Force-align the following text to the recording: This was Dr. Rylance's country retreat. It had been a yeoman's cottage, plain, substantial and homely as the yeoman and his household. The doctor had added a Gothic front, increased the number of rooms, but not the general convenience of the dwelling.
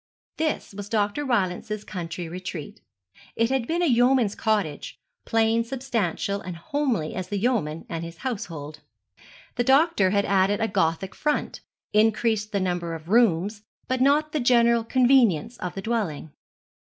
This 0.37 0.73
was 0.73 0.89
Dr. 0.89 1.23
Rylance's 1.23 1.83
country 1.83 2.27
retreat. 2.27 2.81
It 3.35 3.51
had 3.51 3.67
been 3.67 3.83
a 3.83 3.85
yeoman's 3.85 4.33
cottage, 4.33 4.97
plain, 5.25 5.63
substantial 5.63 6.41
and 6.41 6.55
homely 6.55 7.13
as 7.13 7.27
the 7.27 7.37
yeoman 7.37 7.85
and 7.87 8.03
his 8.03 8.17
household. 8.25 8.79
The 9.57 9.63
doctor 9.63 10.09
had 10.09 10.25
added 10.25 10.59
a 10.59 10.67
Gothic 10.67 11.13
front, 11.13 11.61
increased 11.93 12.51
the 12.51 12.59
number 12.59 12.95
of 12.95 13.09
rooms, 13.09 13.61
but 13.87 14.01
not 14.01 14.31
the 14.31 14.39
general 14.39 14.83
convenience 14.83 15.55
of 15.57 15.75
the 15.75 15.83
dwelling. 15.83 16.31